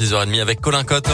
6h30 0.00 0.40
avec 0.40 0.62
Colin 0.62 0.82
Cotte. 0.82 1.10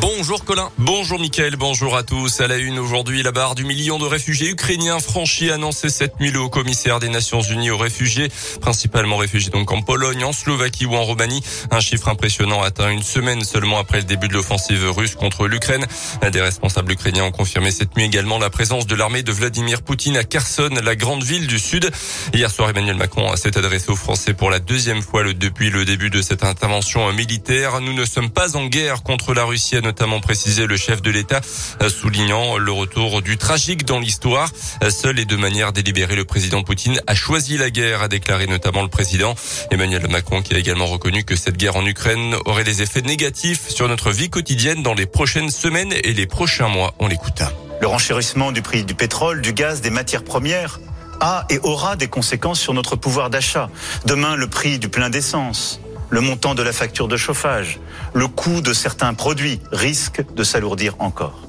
Bonjour 0.00 0.44
Colin. 0.44 0.70
Bonjour 0.78 1.18
Mickaël, 1.18 1.56
bonjour 1.56 1.96
à 1.96 2.02
tous. 2.02 2.40
À 2.40 2.46
la 2.46 2.56
une 2.56 2.78
aujourd'hui, 2.78 3.22
la 3.22 3.32
barre 3.32 3.54
du 3.54 3.64
million 3.64 3.98
de 3.98 4.04
réfugiés 4.06 4.50
ukrainiens 4.50 4.98
franchis 4.98 5.50
annoncé 5.50 5.88
cette 5.88 6.20
nuit 6.20 6.30
le 6.30 6.40
haut 6.40 6.48
commissaire 6.48 6.98
des 7.00 7.08
Nations 7.08 7.40
Unies 7.40 7.70
aux 7.70 7.78
réfugiés, 7.78 8.30
principalement 8.60 9.16
réfugiés 9.16 9.50
donc 9.50 9.70
en 9.72 9.82
Pologne, 9.82 10.24
en 10.24 10.32
Slovaquie 10.32 10.86
ou 10.86 10.94
en 10.94 11.02
Roumanie. 11.04 11.42
Un 11.70 11.80
chiffre 11.80 12.08
impressionnant 12.08 12.62
atteint 12.62 12.90
une 12.90 13.02
semaine 13.02 13.44
seulement 13.44 13.78
après 13.78 13.98
le 13.98 14.04
début 14.04 14.28
de 14.28 14.34
l'offensive 14.34 14.90
russe 14.90 15.14
contre 15.14 15.46
l'Ukraine. 15.46 15.86
Des 16.30 16.40
responsables 16.40 16.92
ukrainiens 16.92 17.24
ont 17.24 17.32
confirmé 17.32 17.70
cette 17.70 17.96
nuit 17.96 18.04
également 18.04 18.38
la 18.38 18.50
présence 18.50 18.86
de 18.86 18.94
l'armée 18.94 19.22
de 19.22 19.32
Vladimir 19.32 19.82
Poutine 19.82 20.16
à 20.16 20.24
Kherson, 20.24 20.70
la 20.82 20.96
grande 20.96 21.22
ville 21.22 21.46
du 21.46 21.58
sud. 21.58 21.90
Hier 22.34 22.50
soir, 22.50 22.70
Emmanuel 22.70 22.96
Macron 22.96 23.34
s'est 23.36 23.56
adressé 23.56 23.90
aux 23.90 23.96
Français 23.96 24.34
pour 24.34 24.50
la 24.50 24.58
deuxième 24.58 25.02
fois 25.02 25.22
depuis 25.32 25.70
le 25.70 25.84
début 25.84 26.10
de 26.10 26.20
cette 26.20 26.44
intervention 26.44 27.12
militaire. 27.12 27.80
Nous 27.80 27.92
ne 27.92 28.04
sommes 28.04 28.30
pas 28.30 28.56
en 28.56 28.66
guerre 28.66 29.02
contre 29.02 29.32
la 29.32 29.44
Russie 29.44 29.76
notamment 29.86 30.20
précisé 30.20 30.66
le 30.66 30.76
chef 30.76 31.00
de 31.00 31.10
l'État, 31.10 31.40
euh, 31.80 31.88
soulignant 31.88 32.58
le 32.58 32.72
retour 32.72 33.22
du 33.22 33.38
tragique 33.38 33.84
dans 33.84 34.00
l'histoire. 34.00 34.50
Euh, 34.82 34.90
seul 34.90 35.18
et 35.18 35.24
de 35.24 35.36
manière 35.36 35.72
délibérée, 35.72 36.16
le 36.16 36.24
président 36.24 36.62
Poutine 36.62 37.00
a 37.06 37.14
choisi 37.14 37.56
la 37.56 37.70
guerre, 37.70 38.02
a 38.02 38.08
déclaré 38.08 38.46
notamment 38.46 38.82
le 38.82 38.88
président 38.88 39.34
Emmanuel 39.70 40.08
Macron, 40.08 40.42
qui 40.42 40.54
a 40.54 40.58
également 40.58 40.86
reconnu 40.86 41.24
que 41.24 41.36
cette 41.36 41.56
guerre 41.56 41.76
en 41.76 41.86
Ukraine 41.86 42.34
aurait 42.44 42.64
des 42.64 42.82
effets 42.82 43.02
négatifs 43.02 43.68
sur 43.68 43.88
notre 43.88 44.10
vie 44.10 44.28
quotidienne 44.28 44.82
dans 44.82 44.94
les 44.94 45.06
prochaines 45.06 45.50
semaines 45.50 45.94
et 46.02 46.12
les 46.12 46.26
prochains 46.26 46.68
mois. 46.68 46.94
On 46.98 47.06
l'écoute. 47.06 47.42
Le 47.80 47.86
renchérissement 47.86 48.52
du 48.52 48.62
prix 48.62 48.84
du 48.84 48.94
pétrole, 48.94 49.40
du 49.40 49.52
gaz, 49.52 49.80
des 49.80 49.90
matières 49.90 50.24
premières 50.24 50.80
a 51.20 51.46
et 51.48 51.58
aura 51.62 51.96
des 51.96 52.08
conséquences 52.08 52.60
sur 52.60 52.74
notre 52.74 52.96
pouvoir 52.96 53.30
d'achat. 53.30 53.70
Demain, 54.04 54.36
le 54.36 54.48
prix 54.48 54.78
du 54.78 54.88
plein 54.88 55.10
d'essence, 55.10 55.80
le 56.10 56.20
montant 56.20 56.54
de 56.54 56.62
la 56.62 56.72
facture 56.72 57.08
de 57.08 57.16
chauffage, 57.16 57.80
le 58.14 58.28
coût 58.28 58.60
de 58.60 58.72
certains 58.72 59.14
produits 59.14 59.60
risquent 59.72 60.24
de 60.34 60.44
s'alourdir 60.44 60.94
encore. 60.98 61.40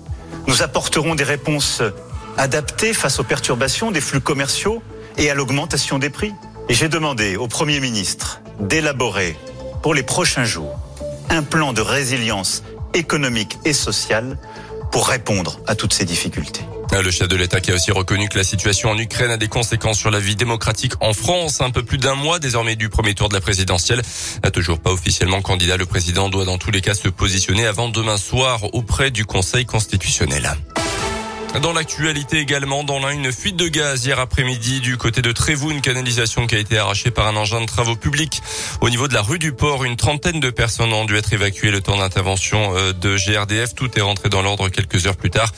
Nous 0.48 0.62
apporterons 0.62 1.16
des 1.16 1.24
réponses 1.24 1.82
adaptées 2.38 2.94
face 2.94 3.20
aux 3.20 3.24
perturbations 3.24 3.92
des 3.92 4.02
flux 4.02 4.22
commerciaux 4.22 4.82
et 5.18 5.30
à 5.30 5.36
l'augmentation 5.36 6.00
des 6.00 6.10
prix. 6.10 6.34
Et 6.70 6.74
j'ai 6.74 6.90
demandé 6.90 7.36
au 7.36 7.48
Premier 7.48 7.80
ministre 7.80 8.42
d'élaborer 8.60 9.38
pour 9.82 9.94
les 9.94 10.04
prochains 10.04 10.46
jours 10.46 10.80
un 11.30 11.44
plan 11.44 11.74
de 11.74 11.82
résilience 11.82 12.64
économique 12.94 13.58
et 13.66 13.74
sociale 13.74 14.38
pour 14.92 15.08
répondre 15.08 15.60
à 15.68 15.76
toutes 15.76 15.94
ces 15.94 16.06
difficultés. 16.06 16.66
Le 17.04 17.12
chef 17.12 17.28
de 17.28 17.36
l'État 17.36 17.62
qui 17.62 17.72
a 17.72 17.76
aussi 17.76 17.92
reconnu 17.92 18.28
que 18.28 18.38
la 18.38 18.44
situation 18.44 18.90
en 18.90 18.98
Ukraine 18.98 19.30
a 19.30 19.38
des 19.38 19.48
conséquences 19.48 20.00
sur 20.00 20.10
la 20.10 20.20
vie 20.20 20.36
démocratique 20.36 20.94
en 21.00 21.14
France. 21.14 21.62
Un 21.62 21.70
peu 21.70 21.84
plus 21.84 21.98
d'un 21.98 22.16
mois 22.16 22.40
désormais 22.40 22.76
du 22.76 22.90
premier 22.90 23.14
tour 23.14 23.30
de 23.30 23.34
la 23.34 23.42
présidentielle. 23.42 24.02
Toujours 24.52 24.80
pas 24.80 24.92
officiellement 24.92 25.42
candidat, 25.42 25.78
le 25.78 25.86
président 25.86 26.30
doit 26.30 26.46
dans 26.46 26.58
tous 26.58 26.72
les 26.72 26.82
cas 26.82 26.96
se 26.96 27.08
positionner 27.10 27.68
avant 27.68 27.90
demain 27.90 28.18
soir 28.18 28.74
auprès 28.74 29.12
du 29.12 29.26
Conseil 29.26 29.66
constitutionnel. 29.66 30.50
Dans 31.62 31.74
l'actualité 31.74 32.38
également, 32.38 32.84
dans 32.84 33.00
l'un, 33.00 33.10
une 33.10 33.32
fuite 33.32 33.56
de 33.56 33.68
gaz 33.68 34.06
hier 34.06 34.20
après-midi 34.20 34.80
du 34.80 34.96
côté 34.96 35.24
de 35.24 35.32
Trévoux, 35.32 35.72
une 35.72 35.82
canalisation 35.82 36.46
qui 36.46 36.54
a 36.54 36.60
été 36.60 36.78
arrachée 36.78 37.10
par 37.10 37.26
un 37.26 37.36
engin 37.36 37.62
de 37.62 37.66
travaux 37.66 37.96
publics. 37.96 38.44
Au 38.80 38.92
niveau 38.92 39.08
de 39.08 39.16
la 39.16 39.24
rue 39.24 39.40
du 39.40 39.54
Port, 39.54 39.84
une 39.84 39.96
trentaine 39.96 40.40
de 40.40 40.52
personnes 40.52 40.94
ont 40.94 41.06
dû 41.06 41.16
être 41.16 41.34
évacuées 41.34 41.72
le 41.72 41.82
temps 41.82 41.98
d'intervention 41.98 42.78
euh, 42.78 42.94
de 42.94 43.18
GRDF. 43.18 43.74
Tout 43.74 43.90
est 43.98 44.02
rentré 44.02 44.30
dans 44.30 44.44
l'ordre 44.44 44.70
quelques 44.70 45.08
heures 45.08 45.16
plus 45.16 45.32
tard. 45.32 45.52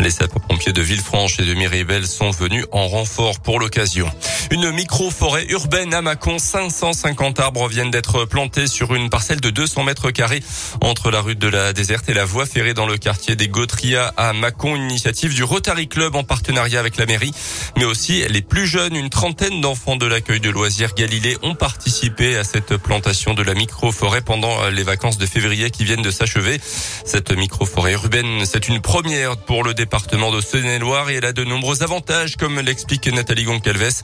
Les 0.00 0.10
sapeurs-pompiers 0.10 0.72
de 0.72 0.82
Villefranche 0.82 1.38
et 1.38 1.44
de 1.44 1.54
Miribel 1.54 2.04
sont 2.06 2.30
venus 2.30 2.66
en 2.72 2.88
renfort 2.88 3.38
pour 3.38 3.60
l'occasion. 3.60 4.10
Une 4.50 4.72
micro-forêt 4.72 5.46
urbaine 5.50 5.94
à 5.94 6.02
Mâcon, 6.02 6.38
550 6.38 7.38
arbres 7.38 7.68
viennent 7.68 7.92
d'être 7.92 8.24
plantés 8.24 8.66
sur 8.66 8.94
une 8.94 9.08
parcelle 9.08 9.40
de 9.40 9.50
200 9.50 9.84
mètres 9.84 10.10
carrés 10.10 10.42
entre 10.80 11.12
la 11.12 11.20
rue 11.20 11.36
de 11.36 11.48
la 11.48 11.72
Déserte 11.72 12.08
et 12.08 12.14
la 12.14 12.24
voie 12.24 12.44
ferrée 12.44 12.74
dans 12.74 12.86
le 12.86 12.96
quartier 12.96 13.36
des 13.36 13.48
Gautrias 13.48 14.12
à 14.16 14.32
Mâcon, 14.32 14.74
une 14.74 14.90
initiative 14.90 15.32
du 15.32 15.43
Rotary 15.44 15.88
Club 15.88 16.16
en 16.16 16.24
partenariat 16.24 16.80
avec 16.80 16.96
la 16.96 17.06
mairie, 17.06 17.32
mais 17.76 17.84
aussi 17.84 18.24
les 18.28 18.42
plus 18.42 18.66
jeunes. 18.66 18.96
Une 18.96 19.10
trentaine 19.10 19.60
d'enfants 19.60 19.96
de 19.96 20.06
l'accueil 20.06 20.40
de 20.40 20.50
loisirs 20.50 20.94
Galilée 20.94 21.36
ont 21.42 21.54
participé 21.54 22.36
à 22.36 22.44
cette 22.44 22.76
plantation 22.76 23.34
de 23.34 23.42
la 23.42 23.54
micro-forêt 23.54 24.22
pendant 24.22 24.68
les 24.68 24.82
vacances 24.82 25.18
de 25.18 25.26
février 25.26 25.70
qui 25.70 25.84
viennent 25.84 26.02
de 26.02 26.10
s'achever. 26.10 26.60
Cette 27.04 27.30
micro-forêt 27.30 27.92
urbaine, 27.92 28.44
c'est 28.44 28.68
une 28.68 28.80
première 28.80 29.36
pour 29.36 29.62
le 29.62 29.74
département 29.74 30.32
de 30.32 30.40
Seine-et-Loire 30.40 31.10
et 31.10 31.14
elle 31.14 31.26
a 31.26 31.32
de 31.32 31.44
nombreux 31.44 31.82
avantages, 31.82 32.36
comme 32.36 32.60
l'explique 32.60 33.06
Nathalie 33.06 33.44
Goncalves, 33.44 34.02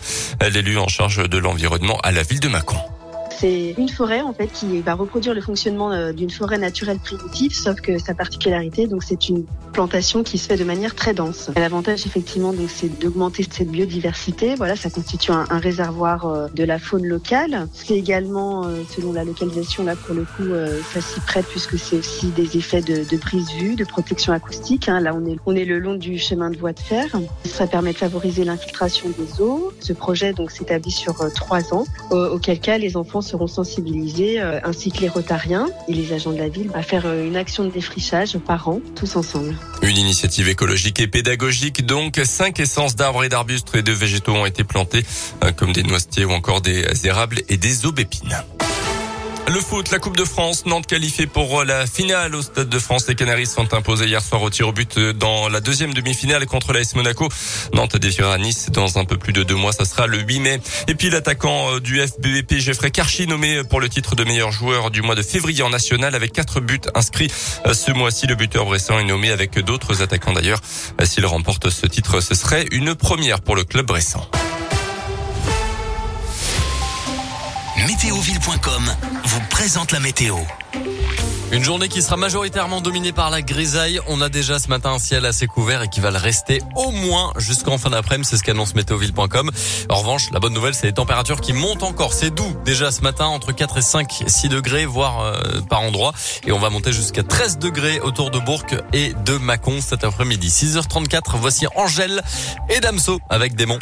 l'élu 0.52 0.78
en 0.78 0.88
charge 0.88 1.28
de 1.28 1.38
l'environnement 1.38 1.98
à 2.02 2.12
la 2.12 2.22
ville 2.22 2.40
de 2.40 2.48
Mâcon. 2.48 2.78
C'est 3.40 3.74
une 3.78 3.88
forêt 3.88 4.20
en 4.20 4.34
fait 4.34 4.48
qui 4.48 4.82
va 4.82 4.92
reproduire 4.92 5.32
le 5.32 5.40
fonctionnement 5.40 5.92
euh, 5.92 6.12
d'une 6.12 6.28
forêt 6.28 6.58
naturelle 6.58 6.98
primitive, 6.98 7.54
sauf 7.54 7.80
que 7.80 7.96
sa 7.96 8.12
particularité, 8.12 8.86
donc 8.86 9.02
c'est 9.02 9.30
une 9.30 9.46
plantation 9.72 10.22
qui 10.22 10.36
se 10.36 10.46
fait 10.46 10.58
de 10.58 10.64
manière 10.64 10.94
très 10.94 11.14
dense. 11.14 11.50
L'avantage 11.56 12.04
effectivement, 12.04 12.52
donc 12.52 12.68
c'est 12.68 13.00
d'augmenter 13.00 13.46
cette 13.50 13.70
biodiversité. 13.70 14.56
Voilà, 14.56 14.76
ça 14.76 14.90
constitue 14.90 15.32
un, 15.32 15.46
réservoir 15.58 16.26
euh, 16.26 16.48
de 16.54 16.64
la 16.64 16.78
faune 16.78 17.06
locale. 17.06 17.66
C'est 17.72 17.94
également, 17.94 18.66
euh, 18.66 18.82
selon 18.94 19.14
la 19.14 19.24
localisation 19.24 19.84
là 19.84 19.96
pour 19.96 20.14
le 20.14 20.24
coup, 20.24 20.50
ça 20.92 21.00
s'y 21.00 21.20
prête 21.20 21.46
puisque 21.46 21.78
c'est 21.78 21.96
aussi 21.96 22.26
des 22.32 22.58
effets 22.58 22.82
de, 22.82 23.08
de 23.08 23.16
brise-vue, 23.16 23.74
de 23.74 23.84
protection 23.84 24.34
acoustique. 24.34 24.86
Hein. 24.90 25.00
Là, 25.00 25.14
on 25.14 25.24
est 25.24 25.38
on 25.46 25.56
est 25.56 25.64
le 25.64 25.78
long 25.78 25.94
du 25.94 26.18
chemin 26.18 26.50
de 26.50 26.58
voie 26.58 26.74
de 26.74 26.80
fer. 26.80 27.06
Ça 27.44 27.66
permet 27.66 27.94
de 27.94 27.98
favoriser 27.98 28.44
l'infiltration 28.44 29.08
des 29.08 29.40
eaux. 29.40 29.72
Ce 29.80 29.94
projet 29.94 30.34
donc 30.34 30.50
s'établit 30.50 30.90
sur 30.90 31.16
trois 31.34 31.72
ans, 31.72 31.86
auquel 32.10 32.60
cas 32.60 32.76
les 32.76 32.98
enfants 32.98 33.22
seront 33.30 33.46
sensibilisés, 33.46 34.40
euh, 34.40 34.60
ainsi 34.64 34.90
que 34.90 35.00
les 35.00 35.08
rotariens 35.08 35.68
et 35.88 35.94
les 35.94 36.12
agents 36.12 36.32
de 36.32 36.38
la 36.38 36.48
ville, 36.48 36.70
à 36.74 36.82
faire 36.82 37.06
euh, 37.06 37.26
une 37.26 37.36
action 37.36 37.64
de 37.64 37.70
défrichage 37.70 38.38
par 38.38 38.68
an, 38.68 38.80
tous 38.96 39.16
ensemble. 39.16 39.54
Une 39.82 39.96
initiative 39.96 40.48
écologique 40.48 41.00
et 41.00 41.06
pédagogique, 41.06 41.86
donc 41.86 42.20
cinq 42.24 42.60
essences 42.60 42.96
d'arbres 42.96 43.24
et 43.24 43.28
d'arbustes 43.28 43.74
et 43.74 43.82
de 43.82 43.92
végétaux 43.92 44.32
ont 44.32 44.46
été 44.46 44.64
plantés, 44.64 45.04
euh, 45.44 45.52
comme 45.52 45.72
des 45.72 45.82
noisetiers 45.82 46.24
ou 46.24 46.32
encore 46.32 46.60
des 46.60 46.84
érables 47.04 47.42
et 47.48 47.56
des 47.56 47.86
aubépines. 47.86 48.36
Le 49.52 49.60
foot, 49.60 49.90
la 49.90 49.98
Coupe 49.98 50.16
de 50.16 50.24
France, 50.24 50.64
Nantes 50.64 50.86
qualifiée 50.86 51.26
pour 51.26 51.64
la 51.64 51.84
finale 51.84 52.36
au 52.36 52.42
Stade 52.42 52.68
de 52.68 52.78
France. 52.78 53.08
Les 53.08 53.16
Canaries 53.16 53.46
sont 53.46 53.74
imposés 53.74 54.06
hier 54.06 54.22
soir 54.22 54.42
au 54.42 54.50
tir 54.50 54.68
au 54.68 54.72
but 54.72 54.96
dans 54.96 55.48
la 55.48 55.60
deuxième 55.60 55.92
demi-finale 55.92 56.46
contre 56.46 56.72
l'AS 56.72 56.94
Monaco. 56.94 57.28
Nantes 57.74 57.96
défiera 57.96 58.38
Nice 58.38 58.70
dans 58.70 58.98
un 58.98 59.04
peu 59.04 59.16
plus 59.16 59.32
de 59.32 59.42
deux 59.42 59.56
mois. 59.56 59.72
Ça 59.72 59.84
sera 59.84 60.06
le 60.06 60.20
8 60.20 60.38
mai. 60.38 60.60
Et 60.86 60.94
puis 60.94 61.10
l'attaquant 61.10 61.74
euh, 61.74 61.80
du 61.80 62.00
FBVP, 62.00 62.60
Jeffrey 62.60 62.92
Karchi, 62.92 63.26
nommé 63.26 63.64
pour 63.64 63.80
le 63.80 63.88
titre 63.88 64.14
de 64.14 64.22
meilleur 64.22 64.52
joueur 64.52 64.92
du 64.92 65.02
mois 65.02 65.16
de 65.16 65.22
février 65.22 65.64
en 65.64 65.70
national 65.70 66.14
avec 66.14 66.32
quatre 66.32 66.60
buts 66.60 66.80
inscrits 66.94 67.32
euh, 67.66 67.74
ce 67.74 67.90
mois-ci. 67.90 68.28
Le 68.28 68.36
buteur 68.36 68.66
bressan 68.66 69.00
est 69.00 69.04
nommé 69.04 69.32
avec 69.32 69.58
d'autres 69.58 70.00
attaquants 70.00 70.32
d'ailleurs. 70.32 70.60
Euh, 71.00 71.04
s'il 71.04 71.26
remporte 71.26 71.70
ce 71.70 71.86
titre, 71.86 72.20
ce 72.20 72.36
serait 72.36 72.66
une 72.70 72.94
première 72.94 73.40
pour 73.40 73.56
le 73.56 73.64
club 73.64 73.86
bressan. 73.86 74.24
Météoville.com 77.86 78.82
vous 79.24 79.40
présente 79.48 79.92
la 79.92 80.00
météo. 80.00 80.36
Une 81.50 81.64
journée 81.64 81.88
qui 81.88 82.02
sera 82.02 82.16
majoritairement 82.16 82.80
dominée 82.80 83.12
par 83.12 83.30
la 83.30 83.42
grisaille. 83.42 84.00
On 84.06 84.20
a 84.20 84.28
déjà 84.28 84.58
ce 84.58 84.68
matin 84.68 84.90
un 84.90 84.98
ciel 84.98 85.24
assez 85.24 85.46
couvert 85.46 85.82
et 85.82 85.88
qui 85.88 86.00
va 86.00 86.10
le 86.10 86.18
rester 86.18 86.60
au 86.76 86.90
moins 86.90 87.32
jusqu'en 87.38 87.78
fin 87.78 87.90
d'après-midi. 87.90 88.28
C'est 88.28 88.36
ce 88.36 88.42
qu'annonce 88.42 88.74
météoville.com. 88.74 89.50
En 89.88 89.94
revanche, 89.96 90.30
la 90.30 90.40
bonne 90.40 90.52
nouvelle, 90.52 90.74
c'est 90.74 90.86
les 90.86 90.92
températures 90.92 91.40
qui 91.40 91.52
montent 91.52 91.82
encore. 91.82 92.12
C'est 92.12 92.30
doux 92.30 92.54
déjà 92.64 92.90
ce 92.90 93.00
matin, 93.00 93.26
entre 93.26 93.52
4 93.52 93.78
et 93.78 93.82
5, 93.82 94.24
6 94.26 94.48
degrés, 94.48 94.84
voire 94.84 95.20
euh, 95.20 95.60
par 95.68 95.80
endroit. 95.80 96.12
Et 96.46 96.52
on 96.52 96.58
va 96.58 96.70
monter 96.70 96.92
jusqu'à 96.92 97.22
13 97.22 97.58
degrés 97.58 97.98
autour 98.00 98.30
de 98.30 98.38
Bourg 98.38 98.64
et 98.92 99.14
de 99.24 99.38
Mâcon 99.38 99.80
cet 99.80 100.04
après-midi. 100.04 100.48
6h34, 100.48 101.36
voici 101.36 101.66
Angèle 101.76 102.22
et 102.68 102.80
Damso 102.80 103.20
avec 103.30 103.54
Démon. 103.54 103.78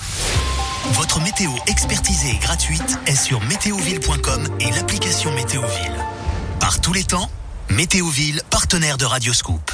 Votre 0.93 1.21
météo 1.21 1.51
expertisée 1.67 2.31
et 2.31 2.39
gratuite 2.39 2.99
est 3.07 3.15
sur 3.15 3.41
météoville.com 3.43 4.49
et 4.61 4.71
l'application 4.71 5.33
Météoville. 5.33 5.97
Par 6.61 6.81
tous 6.81 6.93
les 6.93 7.05
temps, 7.05 7.31
Météoville, 7.71 8.43
partenaire 8.51 8.97
de 8.97 9.05
Radioscoop. 9.05 9.71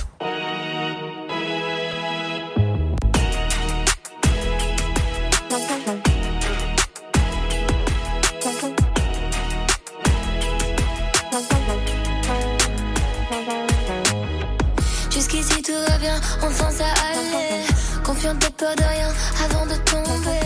Jusqu'ici 15.10 15.62
tout 15.62 15.72
va 15.88 15.98
bien, 15.98 16.20
enfin 16.42 16.70
ça 16.70 16.86
allait. 17.10 17.64
Confiante, 18.04 18.38
de 18.40 18.48
peur 18.48 18.74
de 18.76 18.82
rien 18.82 19.08
avant 19.44 19.66
de 19.66 19.74
tomber. 19.76 20.43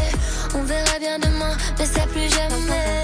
On 0.55 0.63
verra 0.63 0.99
bien 0.99 1.19
demain, 1.19 1.57
mais 1.79 1.87
ça 1.87 2.07
plus 2.07 2.29
jamais. 2.29 3.03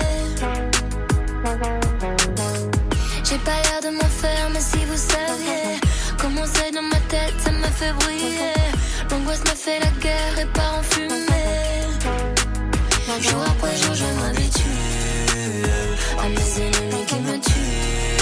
J'ai 3.24 3.38
pas 3.38 3.58
l'air 3.64 3.80
de 3.82 3.96
m'en 3.96 4.08
faire, 4.08 4.50
mais 4.52 4.60
si 4.60 4.84
vous 4.84 4.96
saviez 4.96 5.80
comment 6.18 6.44
c'est 6.52 6.72
dans 6.72 6.82
ma 6.82 7.00
tête, 7.08 7.34
ça 7.44 7.50
me 7.50 7.66
fait 7.78 7.92
briller. 8.00 8.54
L'angoisse 9.10 9.40
me 9.40 9.56
fait 9.56 9.78
la 9.80 9.90
guerre 10.00 10.38
et 10.40 10.46
part 10.46 10.78
en 10.78 10.82
fumée. 10.82 11.24
Jour 13.20 13.42
après 13.46 13.76
jour, 13.76 13.94
je 13.94 14.04
m'habitue 14.20 14.62
à 16.18 16.28
mes 16.28 16.62
ennemis 16.62 17.04
qui 17.06 17.16
me 17.16 17.38
tuent. 17.38 18.13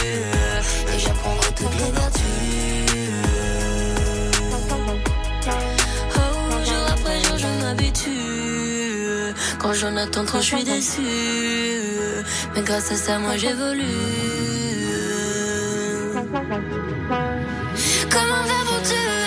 Oh 9.73 9.75
Jonathan, 9.75 10.25
trop 10.27 10.39
je 10.39 10.55
suis 10.55 10.65
déçu. 10.65 11.01
Mais 12.55 12.61
grâce 12.61 12.93
à 12.93 12.95
ça, 12.95 13.19
moi 13.19 13.39
j'évolue. 13.39 13.83
Comment 18.11 18.45
faire 18.45 19.22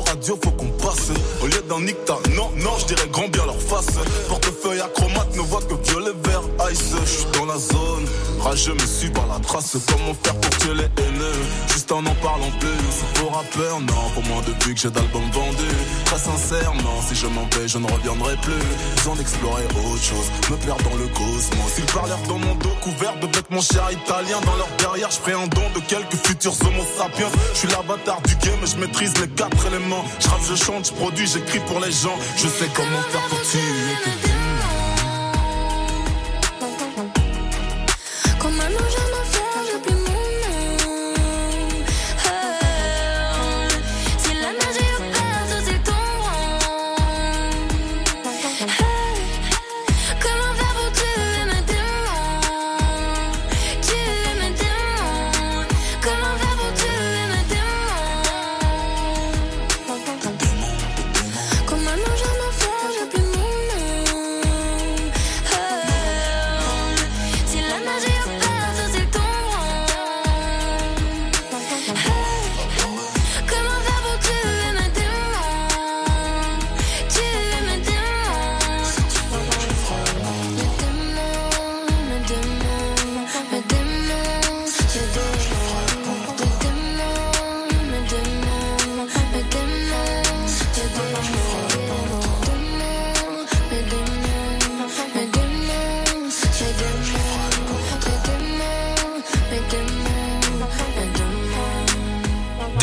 radio, 0.00 0.38
faut 0.42 0.50
qu'on 0.52 0.70
passe. 0.70 1.10
Non, 1.68 2.50
non, 2.56 2.72
je 2.78 2.86
dirais 2.86 3.08
grand 3.12 3.28
bien 3.28 3.44
leur 3.44 3.60
face. 3.60 3.98
Portefeuille 4.28 4.80
acromate 4.80 5.36
ne 5.36 5.42
voit 5.42 5.60
que 5.60 5.74
violet, 5.88 6.12
vert, 6.24 6.42
ice. 6.72 6.94
Je 7.04 7.10
suis 7.10 7.26
dans 7.34 7.44
la 7.44 7.58
zone, 7.58 8.06
rageux 8.40 8.72
me 8.72 8.86
suis 8.86 9.10
par 9.10 9.26
la 9.26 9.38
trace. 9.38 9.76
Comment 9.86 10.14
faire 10.22 10.34
pour 10.36 10.50
tuer 10.58 10.74
les 10.74 11.02
haineux? 11.02 11.40
Juste 11.68 11.92
en 11.92 11.98
en 11.98 12.14
parlant 12.22 12.50
plus. 12.58 13.20
Pour 13.20 13.34
rappeur, 13.34 13.80
non, 13.80 14.10
pour 14.14 14.24
moins 14.24 14.42
de 14.42 14.52
vues 14.64 14.74
que 14.74 14.80
j'ai 14.80 14.90
d'albums 14.90 15.30
vendus. 15.30 15.76
Très 16.06 16.18
sincèrement, 16.18 17.02
si 17.06 17.14
je 17.14 17.26
m'en 17.26 17.44
vais, 17.52 17.68
je 17.68 17.78
ne 17.78 17.86
reviendrai 17.86 18.36
plus. 18.36 18.64
Besoin 18.96 19.16
d'explorer 19.16 19.64
autre 19.64 20.02
chose, 20.02 20.26
me 20.50 20.56
perdre 20.56 20.82
dans 20.84 20.96
le 20.96 21.08
cosmos. 21.08 21.72
Ils 21.76 21.84
parlèrent 21.92 22.26
dans 22.28 22.38
mon 22.38 22.54
dos 22.56 22.74
couvert 22.82 23.16
de 23.20 23.26
vêtements 23.26 23.60
chers 23.60 23.90
italiens. 23.92 24.40
Dans 24.46 24.56
leur 24.56 24.68
derrière, 24.78 25.10
je 25.10 25.32
un 25.32 25.46
don 25.48 25.68
de 25.74 25.80
quelques 25.86 26.16
futurs 26.26 26.54
homo 26.62 26.82
sapiens. 26.96 27.30
Je 27.52 27.58
suis 27.58 27.68
l'avatar 27.68 28.22
du 28.22 28.34
game, 28.36 28.58
je 28.64 28.76
maîtrise 28.76 29.12
les 29.20 29.28
quatre 29.28 29.66
éléments. 29.66 30.04
Je 30.18 30.28
je 30.48 30.54
chante, 30.54 30.86
je 30.86 30.92
produis, 30.92 31.26
j'écris 31.26 31.57
pour 31.66 31.80
les 31.80 31.92
gens. 31.92 32.18
Je 32.36 32.48
sais 32.48 32.68
comment 32.74 33.02
faire 33.10 33.26
pour 33.28 33.40
tuer 33.42 34.37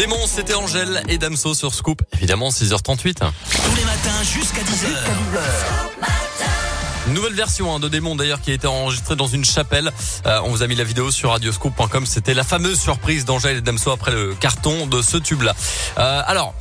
Démon, 0.06 0.28
c'était 0.28 0.54
Angèle 0.54 1.02
et 1.08 1.18
Damso 1.18 1.56
sur 1.56 1.74
Scoop. 1.74 2.04
Évidemment, 2.14 2.50
6h38. 2.50 3.16
Tous 3.16 3.76
les 3.76 3.86
matins 3.86 4.22
jusqu'à 4.22 4.62
10h. 4.62 4.88
Nouvelle 7.08 7.34
version 7.34 7.74
hein, 7.74 7.80
de 7.80 7.90
Démon 7.90 8.16
d'ailleurs 8.16 8.40
qui 8.40 8.52
a 8.52 8.54
été 8.54 8.68
enregistrée 8.68 9.16
dans 9.16 9.26
une 9.26 9.44
chapelle. 9.44 9.92
Euh, 10.28 10.42
on 10.44 10.52
vous 10.52 10.62
a 10.62 10.68
mis 10.68 10.76
la 10.76 10.84
vidéo 10.84 11.10
sur 11.10 11.32
radioscoop.com. 11.32 12.06
C'était 12.06 12.36
la 12.36 12.44
fameuse 12.44 12.80
surprise 12.80 13.26
d'Angèle 13.26 13.58
et 13.58 13.62
Damso 13.62 13.90
après 13.90 14.12
le 14.12 14.36
carton 14.36 14.86
de 14.86 15.02
ce 15.02 15.18
tube-là. 15.18 15.56
Euh, 15.98 16.22
alors. 16.28 16.54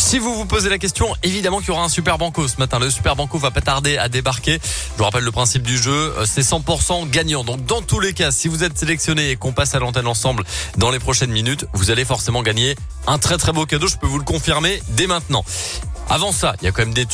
Si 0.00 0.18
vous 0.18 0.34
vous 0.34 0.46
posez 0.46 0.70
la 0.70 0.78
question, 0.78 1.14
évidemment 1.22 1.58
qu'il 1.58 1.68
y 1.68 1.70
aura 1.72 1.84
un 1.84 1.88
super 1.90 2.16
banco 2.16 2.48
ce 2.48 2.56
matin. 2.56 2.78
Le 2.78 2.90
super 2.90 3.16
banco 3.16 3.38
va 3.38 3.50
pas 3.50 3.60
tarder 3.60 3.98
à 3.98 4.08
débarquer. 4.08 4.54
Je 4.54 4.98
vous 4.98 5.04
rappelle 5.04 5.22
le 5.22 5.30
principe 5.30 5.62
du 5.62 5.76
jeu, 5.76 6.14
euh, 6.16 6.24
c'est 6.24 6.40
100% 6.40 7.08
gagnant. 7.10 7.44
Donc 7.44 7.64
dans 7.66 7.82
tous 7.82 8.00
les 8.00 8.14
cas, 8.14 8.32
si 8.32 8.48
vous 8.48 8.64
êtes 8.64 8.76
sélectionné 8.76 9.30
et 9.30 9.36
qu'on 9.36 9.52
passe 9.52 9.74
à 9.74 9.78
l'antenne 9.78 10.08
ensemble 10.08 10.44
dans 10.78 10.90
les 10.90 10.98
prochaines 10.98 11.30
minutes, 11.30 11.66
vous 11.74 11.90
allez 11.90 12.06
forcément 12.06 12.42
gagner 12.42 12.76
un 13.06 13.18
très 13.18 13.36
très 13.36 13.52
beau 13.52 13.66
cadeau. 13.66 13.88
Je 13.88 13.98
peux 13.98 14.06
vous 14.06 14.18
le 14.18 14.24
confirmer 14.24 14.82
dès 14.88 15.06
maintenant. 15.06 15.44
Avant 16.08 16.32
ça, 16.32 16.54
il 16.60 16.64
y 16.64 16.68
a 16.68 16.72
quand 16.72 16.82
même 16.82 16.94
des. 16.94 17.06